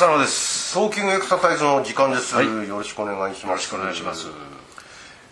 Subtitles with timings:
[0.00, 0.72] 浅野です。
[0.72, 2.46] トーキングエクササイズの時間です、はい。
[2.46, 3.50] よろしくお願いします。
[3.50, 4.28] よろしくお願いします。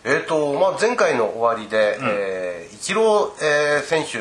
[0.05, 4.19] えっ、とまあ前回の終わりで、えーイチロー、えー選手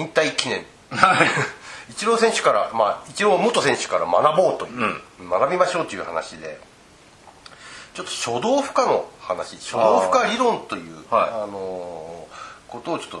[0.00, 0.64] 引退記念。
[0.88, 1.28] はい。
[1.92, 6.58] イチロー選手からまあイチロー元選手から学ぼうという、学びましょうという話で
[7.92, 11.30] ちょっと初動負荷の話初動負荷理論というあ、はい。
[11.50, 13.18] のーことをちょっと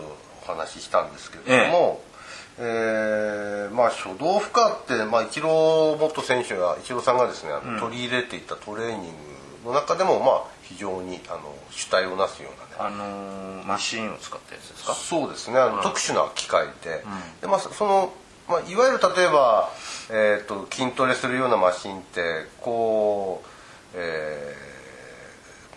[0.48, 9.12] お話ししたんですけれども、えーまあ初動負荷って、まあ、イチロー元選手がイチローさんがですねあの取り入れていたトレーニン
[9.64, 14.94] グの中でも、まあ、非常にあの主体をなすようなねあのーマシンを使ったやつですか？
[14.94, 15.58] そうですね。
[15.58, 17.04] あの、特殊な機械で,、
[17.40, 18.12] でまあ、その、
[18.48, 19.70] まあ、いわゆる例えば、
[20.10, 23.48] えー、と筋トレするようなマシンってこう、
[23.94, 24.70] えー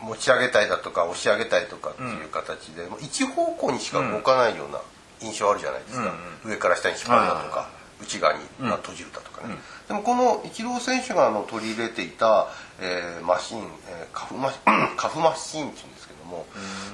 [0.04, 4.82] 持ち上げたいだとか押し上げたいとかっていう形で、もう一方向にしか動かないような
[5.24, 6.14] 印象あるじゃないですか、
[6.46, 7.70] 上から下に引っ張るだとか、
[8.02, 9.56] 内側に、まあ、閉じるだとかね、
[9.88, 12.48] でもこのイチロー選手があの取り入れていた、
[12.80, 14.52] えーマシン、えーカフマ
[14.98, 16.46] カフマシンっていうんですけども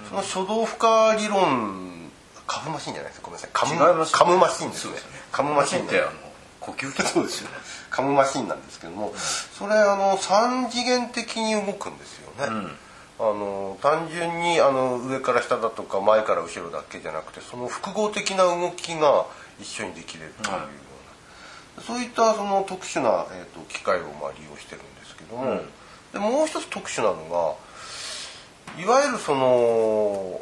[0.10, 2.10] その初動負荷理論
[2.48, 3.50] カフマシンじゃないですごめんなさい。
[3.54, 4.90] カム違いますカムマシンですね。
[4.90, 5.22] そうですね。
[5.32, 6.12] カムマシンってあの
[6.60, 7.04] 呼吸器。
[7.04, 7.56] そうですよね。
[7.92, 12.68] カムマシンなんですけどもそれあの三次元的に動くんですよね、
[13.20, 19.26] あの単純にあの上から下だとか前から後ろだけじゃなくてその複合的な動きが
[19.60, 20.62] 一緒にできれるというよ
[21.78, 25.62] うな、そういったその特殊な、えー、と機械をまあ利用してるんですけども、
[26.14, 27.58] でもう一つ特殊なの
[28.78, 30.42] がいわゆるその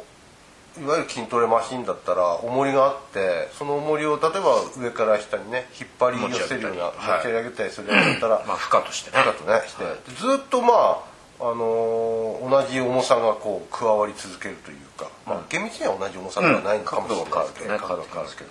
[0.80, 7.70] いわゆる筋トレマシンだったら重りがあってその重りを例えば上から下にね引っ張り寄せるような持ち上げたり。
[7.70, 9.16] するやつだったら、まあ負荷としてね。
[9.16, 11.07] だとねして、でずっとまあ、
[11.40, 17.24] あのー同じ重さがこう加わり続けるというか、まあ、厳密には同じ重さではないのかもしれない。
[17.24, 17.78] ですけど、うん。
[17.78, 18.22] 角度は変わる。
[18.22, 18.50] んですけど、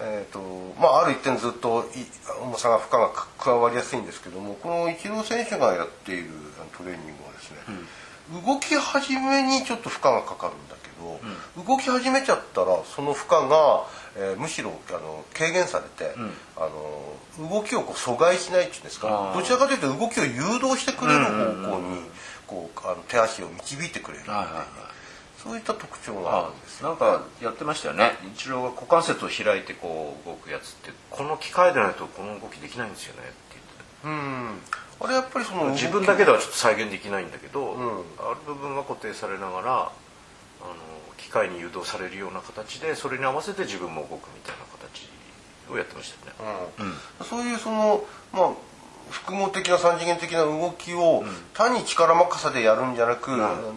[0.00, 0.40] えーと
[0.80, 2.06] まあ、ある一点ずっとい
[2.42, 6.30] 重さが負荷がか加わりやすいんですけどもこのイチロー選手がやっている
[6.76, 7.58] トレーニングはですね、
[8.44, 13.84] 動き始めにちょっと負荷がかかるんだけど、動き始めちゃったらその負荷が、
[14.18, 16.14] えーむしろあの軽減されて、
[16.56, 16.68] あ
[17.40, 22.00] の動きをこう阻害しないっていうんですかどちらかというと動きを誘導してくれる方向に
[22.46, 24.66] こうあの手足を導いてくれるっていう、はいはいはい。
[25.42, 28.12] そういった特徴がああるんですなんかやってましたよね。
[28.34, 33.60] 一郎が股関節を開いてこう動くやつってこの機械でないとこの動きできないんですよねって
[34.02, 34.58] 言ってうん。
[34.98, 38.02] あれやっぱりその自分だけではちょっと再現できないんだけど、ん。
[38.18, 40.74] ある部分は固定されながらあの
[41.26, 45.10] 機械に誘導されるような形でそれに合わせて自分も動くみたいな形
[45.68, 46.66] をやってましたよね。
[47.18, 47.26] うん。
[47.26, 48.50] そういうそのまあ
[49.10, 53.72] 複合的な三次元的な動きを単に力任せでやるんじゃなく、あの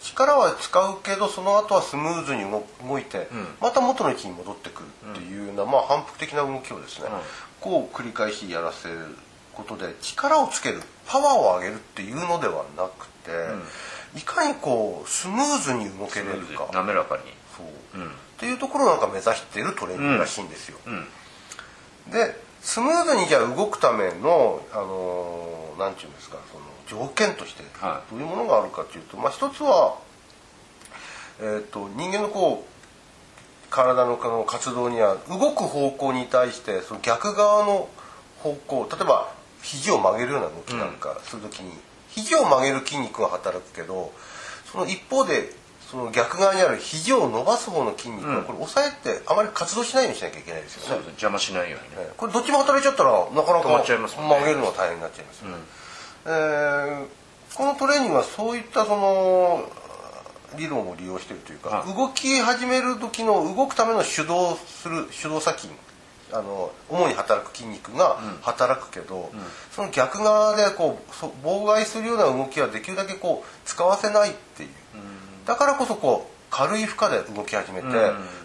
[0.00, 3.28] 力は使うけどその後はスムーズに動動いて、
[3.60, 7.08] また元の位置に戻ってくるっていうような、まあ、反復的な動きをですね、
[7.60, 9.16] こう繰り返しやらせる
[9.54, 13.30] ことで力をつけるパワーを上げるっていうのではなくて、
[14.16, 16.68] いかにこうスムーズに動けれるか。
[16.72, 17.22] 滑らかに。
[17.56, 17.66] そう。
[17.66, 20.78] っていうところをなんか目指しているトレーニングらしいんですよ。
[22.08, 22.10] ん。
[22.10, 29.98] でスムーズにじゃあ動くための、あのーなんていうんですかその条件としてはどういうものがあるかというと、まあ、一つは、
[31.40, 37.88] えー、と人間のこう体のこの活動には動く方向に対してその逆側の
[38.38, 41.72] 方向例えば肘を曲げるような動きなんかするときに、
[42.16, 44.12] 肘を曲げる筋肉が働くけど
[44.72, 45.52] その一方で
[45.90, 50.88] その逆側にある肘を伸ばす方の筋肉はこれ抑えてあまり活動しないようにしなきゃいけないですよね。
[50.88, 51.06] そうです。
[51.06, 52.10] ね邪魔しないようにね。
[52.10, 53.84] えーこれどっちも働いちゃったらなかなかね。
[53.84, 55.44] 曲げるのが大変になっちゃいます。
[55.44, 55.56] よね、
[56.26, 57.06] えー
[57.54, 59.64] このトレーニングはそういったその
[60.58, 61.94] 理論を利用しているというか、はい。
[61.94, 65.72] 動き始める時の動くための主導する主導作筋
[66.32, 69.30] あの主に働く筋肉が働くけど、
[69.70, 74.68] その逆側でこうそ妨害するような動きはできるだけこう使わせないっていう、
[75.46, 77.88] だからこそこう軽い負荷で動き始めて、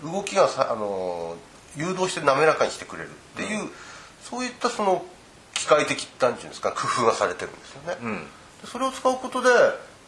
[0.03, 1.35] 動きがさあの
[1.75, 3.69] 誘導して滑らかにしてくれるっていう、
[4.23, 5.03] そういったその
[5.53, 6.71] 機械的なんていうんですか。
[6.71, 7.95] 工夫がされてるんですよね。
[8.61, 9.49] でそれを使うことで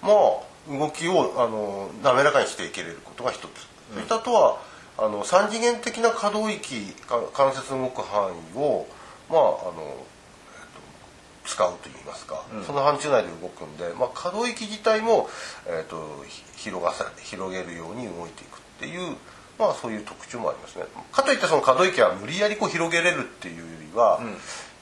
[0.02, 0.12] まあ
[0.70, 4.62] 動きをあの滑らかにしていけれることが一つ、それとあとは
[4.98, 8.88] あの三次元的な可動域か関節の動く範囲を
[9.30, 9.44] まああ
[9.74, 10.06] の
[11.46, 15.30] 使うといいますか、その範疇内で動くんで、まあ、可動域自体も、
[15.68, 19.18] えー、とひ広がさ広げるように動いていくっていう、
[19.60, 20.86] まあ、そういう特徴もありますね。
[21.12, 24.22] かといってその可動域は無理やりこう広げれるっていうよりは、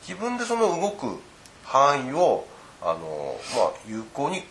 [0.07, 1.19] 自分でその動く
[1.63, 2.45] 範囲を
[2.81, 4.43] あの、まあ、有効に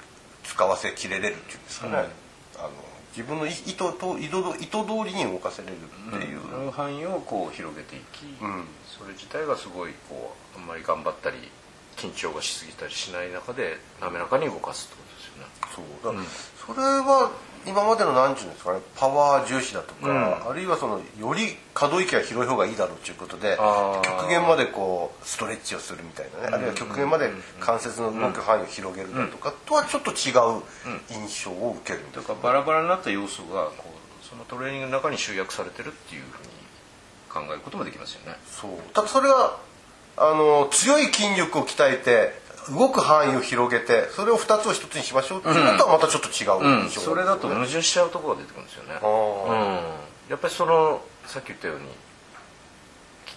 [0.44, 2.08] 使わせきれれるっていうんですかね、あの
[3.16, 11.36] 自分の意図と意図意図通りに動かせれるっていう、うん、範囲をこう広げていき、うん、それ自体がすごいこうあんまり頑張ったり
[11.96, 15.90] 緊張がしすぎたりしない中で滑らかに動かすってことですよね。
[16.02, 16.14] そう。
[16.14, 17.30] だ、うん、それは
[17.66, 23.58] 今までの何て言うんですかねパワー重視だとか、うん、あるいはそのより可動域が広い方がいいだろうということで
[24.02, 27.30] 極限までこうストレッチをするみたいなね、あるいは極限まで
[27.60, 30.62] 関節の動く範囲を広げるだとかとはちょっと違う
[31.10, 36.48] 印象を受けるとかバラバラになった要素がこうそのトレーニングの中に集約されてるっていうふうに
[37.28, 38.36] 考えることもできますよね。
[38.46, 38.70] そう。
[38.94, 39.58] ただそれが
[40.16, 49.06] あの強い筋力を鍛えて動く範囲を広げてそれを2つを1つにしましょうっていうことはまたちょっと違う、ねうん、それだと矛盾しちゃうところが出てくるんですよね、う
[50.26, 51.90] ん、やっぱりそのさっき言ったように拮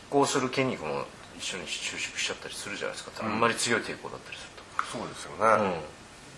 [0.10, 1.06] 抗する筋肉も
[1.38, 4.64] 一緒に収縮しちゃったりするじゃないですか、あんまり強い抵抗だったりすると。
[4.98, 5.82] そうですよね、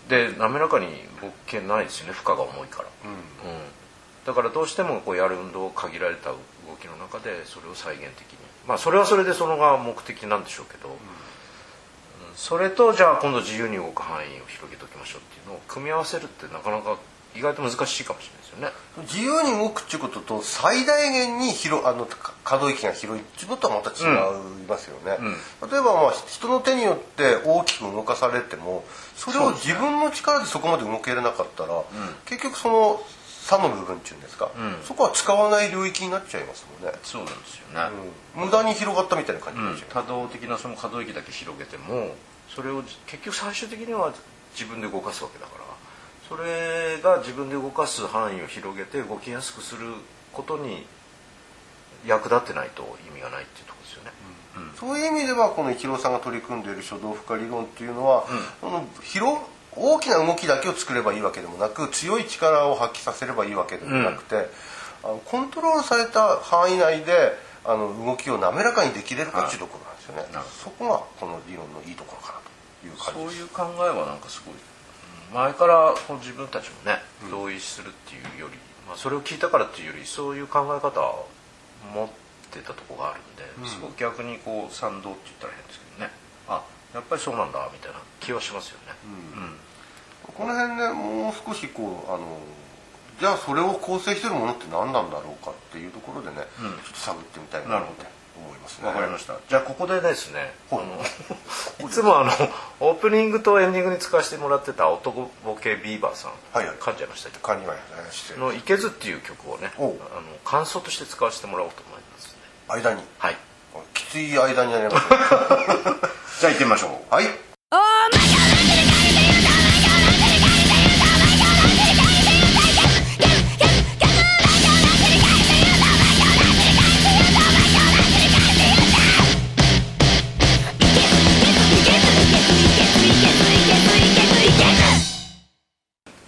[0.08, 0.88] で滑らかに
[1.20, 3.16] 勃起ないですよね負荷が重いから、うん。
[4.26, 6.38] だからどうしてもこうやる運動限られた動
[6.82, 8.40] きの中でそれを再現的に。
[8.68, 10.90] まあそれはそれでそのが目的なんでしょうけど、
[12.36, 16.98] それとじゃあ今度自由に動く範囲を広げておきましょうっていうのを組み合わせるってなかなか
[17.36, 18.70] 意外と難しいかもしれないですよね。
[19.04, 22.08] 自由に動くっていうことと最大限に広あの
[22.44, 25.18] 可動域が広いっていうことはまた違いますよね、
[25.62, 28.86] うん、例えばまあ人の手によって大きく動かされても
[29.16, 31.84] それを自分の力でそこまで動けれなかったら、うん、
[32.26, 33.04] 結局その
[33.46, 36.98] 差の部分っていうんですか、うん、そこは使わない領域になっちゃいますもんね。
[37.04, 37.90] そうなんですよね、
[38.36, 42.16] うん、無駄に広がったみたいな感じになっちゃう、うん、多動的なその可動域だけ広げても
[42.50, 44.14] それを結局最終的には
[44.58, 45.66] 自分で動かすわけだから。
[46.28, 49.94] それが自分で動かす範囲を広げて動きやすくする
[50.34, 50.88] ことに
[52.08, 54.12] 役立ってないと意味がないっていうところですよね、
[54.80, 58.26] そういう意味ではこのイチローさんが取り組んでいる初動負荷理論っていうのは、
[58.64, 59.38] うん、の広
[59.76, 64.42] 大きな動きだけを作ればいいわけでもなく強い力を発揮させればいいわけでもなくて、うん、
[65.04, 67.34] あのコントロールされた範囲内で
[67.66, 74.56] あの動きを滑らかにできれるかっていうところなんですよね、そこがこの理論のいいところかなという感じそういう考えはなんかすごい。
[75.34, 77.02] 前から自分たちもね
[77.32, 78.54] 同意するっていうより、
[78.88, 81.28] まあ、それを聞いたからっていうよりそういう考え方を
[81.94, 82.08] 持っ
[82.52, 86.12] てたとこがあるんで、うん、すごく逆にこう賛同って言ったら変ですけどね。
[86.48, 86.64] あ
[86.96, 88.96] やっぱりそうなんだみたいな気はしますよね。
[90.24, 92.40] この辺ねもう少しこうあの
[93.20, 97.86] じゃあそれを構成してるものって何なんだろうかっていうところでね、うん、ちょっと探ってみたいなと
[98.38, 98.88] 思いますね。
[98.88, 99.36] わかりました。
[99.48, 102.32] じゃあここでですね、あのいつもあの
[102.80, 107.46] オープニングとエンディングに使わせてもらってた男ボケビーバーさん、はいはい、噛んじゃいましたけど。
[107.46, 107.74] 噛みま
[108.12, 108.40] したね。
[108.40, 109.94] の「いけず」っていう曲をねあの
[110.46, 113.04] 感想として使わせてもらおうと思います、ね、間に。
[113.20, 113.38] はい
[113.94, 115.08] きつい間になります、
[116.40, 117.14] じゃあ行ってみましょう。
[117.14, 117.26] はい。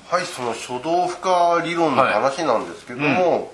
[0.09, 3.39] はいその初動負荷理論の話なんですけども、はい。
[3.39, 3.47] うん、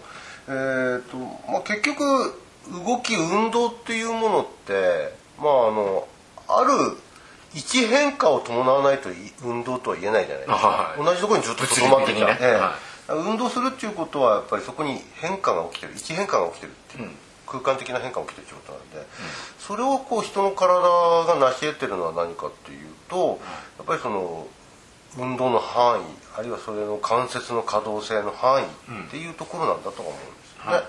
[0.47, 1.17] えーと
[1.51, 6.07] まあ、結局動き運動っていうものってまああの
[6.47, 6.97] ある
[7.55, 9.09] 位置変化を伴わないと
[9.43, 12.37] 運動とは言えないじゃないですか、はい、同じところにずっととどまってた、ね。
[12.41, 12.75] えは
[13.09, 15.93] い、運動するっていうことはやっぱりそこに変化が起きてる。
[15.93, 17.11] 位置変化が起きてるっていう、うん、
[17.45, 19.05] 空間的な変化が起きてるってことなんで、うん、
[19.59, 23.39] それをこう人の体が成し得てるのは何かっていうと
[23.77, 24.47] やっぱりその
[25.17, 26.03] 運動の範囲
[26.35, 30.77] あるいはそれの関節の可動性の範囲っていうところなんだと思うんですよね。
[30.77, 30.83] はい、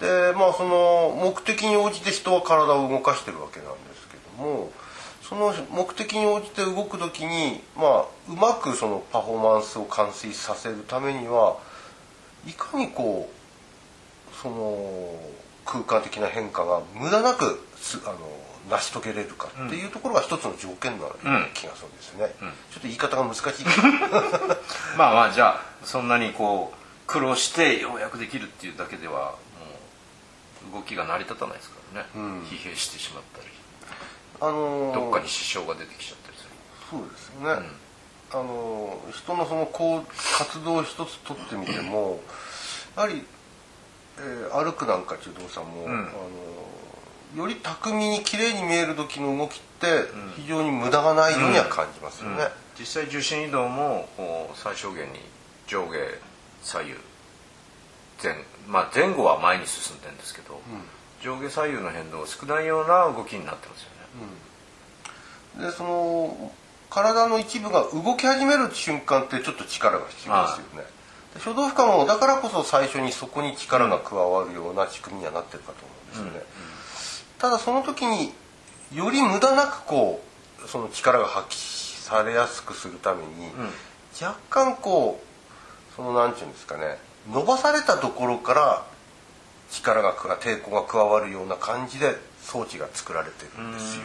[0.00, 4.70] でまあその目的に応じて人は体を動かしてるわけなんですけども
[5.22, 11.58] その目的に応じて動く時にまあうまくそのパフォーマンスを完遂させるためには
[12.46, 15.14] いかにこうその
[15.66, 17.60] 空間的な変化が無駄なく
[18.06, 18.18] あの
[18.70, 21.06] 成し遂げれるかっていうところが一つの条件な
[21.54, 22.48] 気がするんですね、うん。
[22.48, 23.42] うん、ちょっと言い方が難しい
[24.96, 29.34] まあまあじゃあそんなにこう苦労してようやくできるっていうだけでは
[30.72, 33.46] 動きが成り立たないですからね、うん、疲弊してしまったり、
[34.40, 36.50] あのー、どっかに支障が出てきちゃったりする。
[36.90, 37.68] そうですよね、
[38.32, 40.02] あのー、人のそのこう
[40.38, 42.20] 活動一つとってみても
[42.96, 43.24] やはり、
[44.18, 46.08] えー、歩くなんかっていう動作も、あのー
[47.36, 50.04] より巧みに綺麗に見える時の動きって
[50.36, 52.40] 非常に無駄がないようには感じますよね、うん。
[52.40, 55.20] うん、実際重心移動もこう最小限に
[55.66, 55.98] 上下
[56.62, 56.94] 左右
[58.22, 58.34] 前,、
[58.66, 63.90] まあ、前後は前に進んでるんですけど、うん、上下左右の変動が少ないような動きになってますよ
[65.58, 66.52] ね、でその
[66.90, 70.98] 体の一部が動き始める瞬間ってちょっと力が必要ですよね。
[71.34, 76.46] 初動負荷もだからこそ最初にそこに力が加わるような仕組みにはなってるかと思うんですよね、
[77.38, 78.32] ただその時に
[78.92, 80.22] より無駄なくこ
[80.64, 83.50] うその力が発揮されやすくするために、
[84.20, 86.98] 若干こうそのなんていうんですかね
[87.32, 88.86] 伸ばされたところから
[89.70, 94.02] 力が抵抗が加わるような感じで装置が作られてるんですよ。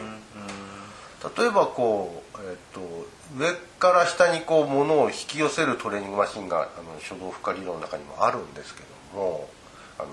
[1.36, 3.06] 例えばこう、えーと、
[3.38, 8.82] 上から下にこう物を引き寄せるトレーニングマシンがあの初動負荷理論の中にもあるんですけ
[9.14, 9.48] ども
[9.98, 10.08] あの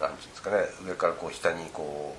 [0.00, 0.56] なんていうんですかね
[0.88, 2.16] 上からこう下にこ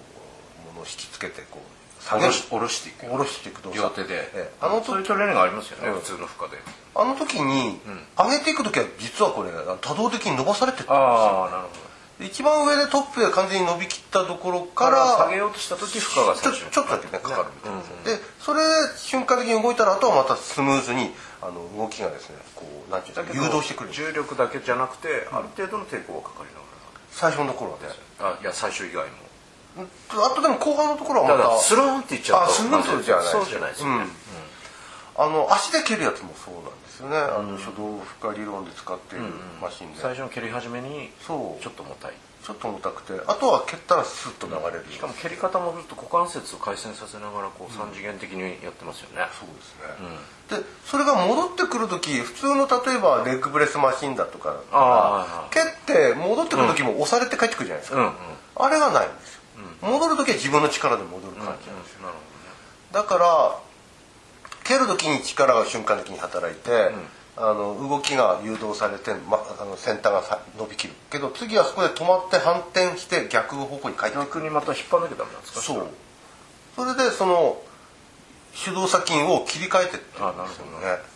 [0.63, 6.57] う物を引きつけてこう下げ下ろしていく下ろしていく動作両手で、えあのそういうトレーニングありますよね、うん、普通の負荷で。
[6.93, 10.97] あの時に、うん、上げていく時は実はこれ多動的に伸ばされてるんですよ。
[10.97, 12.25] ああなるほど。
[12.25, 18.61] 一番上でトップで完全に伸びきったところから下げようとした時負荷がちょちょっとだけねかかるみたいな、うん、でそれ
[18.95, 21.09] 瞬間的に動いたらあとはまたスムーズに
[21.41, 23.91] あの動きがですねこうなんていうんですか誘導してくる。
[23.91, 26.61] 重力だけじゃなくてある程度の抵抗がかかりな。
[26.61, 26.65] がら
[27.09, 27.89] 最初のところはね。
[28.19, 29.30] あいや最初以外も
[29.77, 34.05] あとでも後半のところはまたスルーンっていっちゃうとあスルーンじゃないそうじゃないですよね、
[35.17, 39.25] あの足で蹴るやつもそうなんですよね、あの初動負荷理論で使っている
[39.61, 42.13] マシンで、最初の蹴り始めにちょっと重たい。
[42.41, 43.13] ちょっと重たくて。
[43.27, 54.57] あとは蹴ったらスッと流れる、しかも蹴り方もずっと股関節を回旋させながらこう三次元的にやってますよね、そうですね、でそれが戻ってくる時普通の例えばレッグブレスマシンだとか
[55.51, 58.13] 蹴って戻ってくる時も押されて帰ってくるじゃないですか、
[58.55, 59.40] あれがないんですよ、
[59.81, 62.09] 戻る時は自分の力で戻る感じなんですよ、
[62.91, 63.59] だから
[64.63, 66.91] 蹴る時に力が瞬間的に働いて、
[67.37, 70.93] あの動きが誘導されて、ま、あの先端が伸びきる。
[71.09, 75.61] けど次はそこで止まって反転して逆方向に帰って逆にまた引っ張らなきゃダメなんですか？
[75.61, 75.87] そう。
[76.75, 77.61] それでその
[78.65, 81.11] 手動作筋を切り替えてってるんですよね。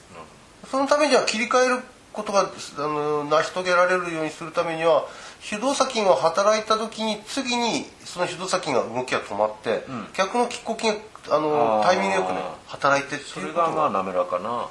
[0.72, 1.84] そのためには切り替える
[2.15, 5.05] ことがあの成し遂げられるようにするためには
[5.48, 14.69] 手動作筋が働いた時に次にその手動作筋が動きが止まって、うん、逆の拮抗筋があのタイミングよくね働いてそれがまあ滑らかな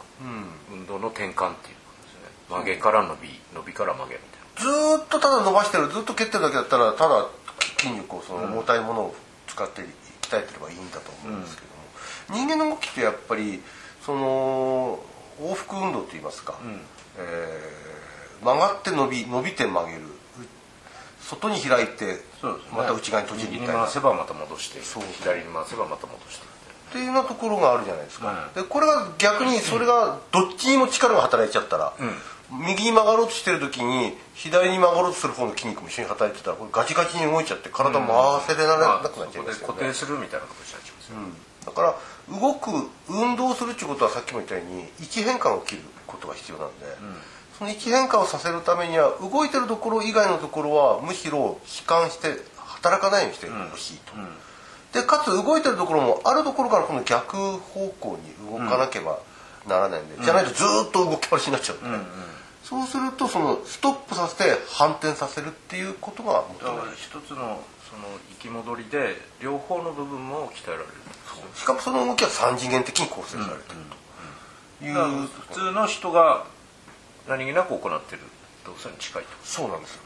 [0.72, 2.30] 運動の転換っていうことですね。
[2.48, 4.98] 曲げから伸び伸びから曲げみたいな。
[4.98, 7.26] ずっとただ伸ばしてるずっと蹴ってるだけだったらただ
[7.78, 9.14] 筋肉をその重たいものを
[9.48, 9.82] 使って
[10.22, 11.68] 鍛えてればいいんだと思うんですけど
[12.38, 13.60] も、うん、人間の動きってやっぱり
[14.04, 14.43] その往
[16.16, 16.80] いいますか、うん、
[17.18, 20.02] えー、曲がって伸び伸びて曲げる。
[21.24, 22.20] 外に開いて
[22.70, 26.54] また内側に閉じるみたいな、回せばまた戻して左に回せばまた戻して。
[26.90, 31.94] っていうようなところがあるじゃないですか、でこれが逆にそれがどっちにも力が働いちゃったら、
[32.50, 38.06] 右に曲がろうとしてる時に左に曲がろうとする方の筋肉も一緒に働いてたらこれガチガチに動いちゃって体回
[38.46, 41.16] せられなくなっちゃいますよね、固定するみたいな形になっちゃいますよ、
[41.66, 41.94] だから
[42.38, 42.70] 動く
[43.08, 46.86] 運動するっていうことはさっきも言ったように位置変化を切ることが必要なんで、
[47.58, 54.28] その位置変化をさせるためには動いてるところ以外のところはむしろ悲観して働かないようにしてほしいと、うん。
[54.92, 58.18] でかつ動いてるところもあるところからこの逆方向
[58.48, 59.18] に動かなければ
[59.66, 62.04] ならないんで、うん、じゃないとずっと動きっぱなしになっちゃうんで、うんうん、
[62.62, 66.96] そうするとそのストップさせて反転させるっていうことが求められる。
[66.96, 67.60] 一つの
[67.94, 70.88] その行き戻りで両方の部分も鍛えられる。
[71.54, 73.62] しかもその動きは三次元的に構成されてる
[74.80, 76.46] という、うん、普通の人が
[77.28, 78.22] 何気なく行ってる
[78.66, 79.28] 動作に近いと。
[79.44, 80.00] そうなんですよ、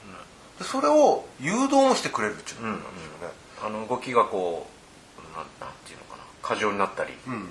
[0.59, 4.67] でそれを誘導もしてくれるっていうことなんですよね、あの動きがこ
[5.19, 6.23] うなんなんていうのかな。
[6.43, 7.47] 過剰になったり、うん、あの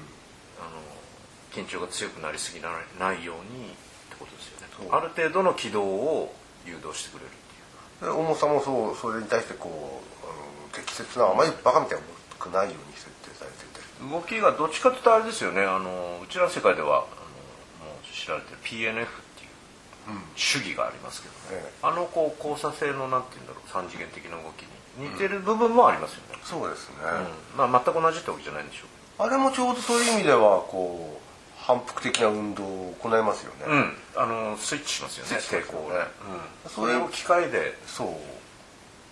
[1.54, 2.70] 緊張が強くなりすぎな
[3.14, 3.72] いようにっ
[4.10, 4.90] てことですよね。
[4.92, 6.34] ある程度の軌道を
[6.66, 10.17] 誘導してくれる重さもそうそれに対してこう、うん、
[10.78, 12.06] 適切なあまりバカみたいな
[12.38, 17.18] 重くないように設定されてて動きがどっちかっていうとあれですよねあのうちらの世界ではあ
[17.82, 26.96] のもう知られてる PNF っていう主義がありますけどね、ええ、あのこう交差性のなんていうんだろう三次元的な動きに似てる部分もありますよね、そうですね、
[27.54, 31.28] うんまあ全く同じってわけじゃないんでしょうあれもちょうどそういう意味ではこう
[31.68, 36.00] 反復的な運動を行いますよね、うん、あのスイッチしますよね抵抗ね、
[36.64, 38.08] うん、それを機械でそう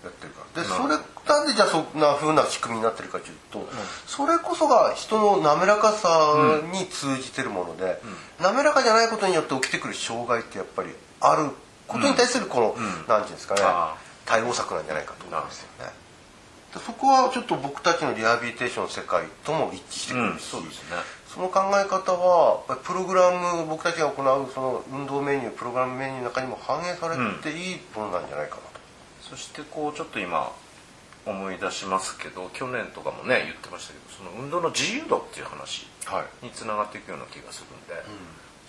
[0.06, 0.46] やってるか。
[0.56, 0.98] らでそれ
[1.28, 3.66] なんでじゃあそんなふうな仕組みになってるかというと、うん、
[4.06, 8.02] それこそが人の滑らかさに通じてるもので、
[8.40, 10.90] うん、滑らかじゃないことによって起きてくる障害ってやっぱり
[11.22, 11.50] ある
[11.88, 13.62] ことに対するこの、うん、なんていうんですかね
[14.26, 16.06] 対応策なんじゃないかと思うんですよね。
[16.80, 20.68] そこはちょっと僕たちのリハビリテーションの世界とも一致してくるし、うん、そ、ね、
[21.36, 28.62] その考え方はプログラム僕たちが行うその運動メニュープログラムメニューの中にも反映されていいものなんじゃないかな
[29.30, 30.52] そしてこうちょっと今
[31.26, 35.88] 思い出しますけど去年とかもね言ってましたけどその運動の自由度っていう話
[36.44, 38.04] につながっていくような気がするんで、はい、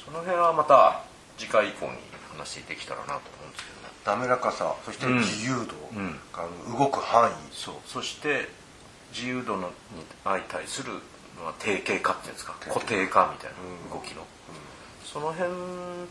[0.02, 1.02] その辺はまた
[1.36, 1.92] 次回以降に
[2.32, 3.92] 話できたらなと思うんですけどね。
[4.04, 6.20] 滑らかさそして自由度、ん。
[6.32, 7.32] あの動く範囲。
[7.52, 7.75] そう。
[7.86, 8.48] そして
[9.12, 10.92] 自由度のに相対する
[11.42, 14.25] まあ定型化っていうんですか固定化みたいな動きの、
[15.06, 15.48] その辺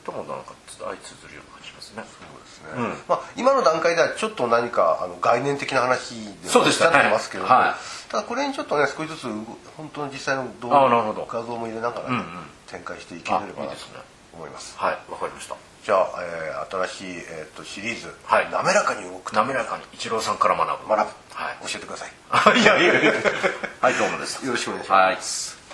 [0.06, 2.04] ともなんか相通ずるような感じしますね。
[2.08, 2.96] そうですね、うん。
[3.08, 7.76] まあ、今の段階ではちょっと何かあの概念的な話でそうでしたてますけれども、は
[8.10, 9.28] ただこれにちょっとね少しずつ
[9.76, 11.28] 本当の実際の動あなるほど。
[11.30, 12.24] 画像も入れながら、ねうんうん。
[12.68, 14.00] 展開していければなとあいいですね。
[14.34, 14.78] 思います。
[14.78, 15.56] はいわかりました。
[15.84, 18.50] じゃあ、えー新しい、えー、とシリーズ、はい。
[18.50, 20.90] 滑らかに動く滑らかに一郎さんから学ぶ。
[20.90, 21.68] 学ぶ、はい。
[21.68, 22.12] 教えてください。
[22.32, 23.14] あ いやいやいや。
[23.82, 24.44] はいどうもです。
[24.46, 25.52] よろしくお願いします。
[25.52, 25.65] はい